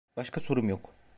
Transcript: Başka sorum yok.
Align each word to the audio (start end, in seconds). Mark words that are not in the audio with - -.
Başka 0.17 0.39
sorum 0.39 0.69
yok. 0.69 0.95